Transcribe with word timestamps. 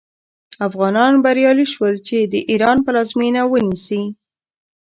افغانان 0.67 1.13
بریالي 1.23 1.65
شول 1.73 1.93
چې 2.07 2.17
د 2.33 2.35
ایران 2.49 2.77
پلازمینه 2.85 3.41
ونیسي. 3.51 4.01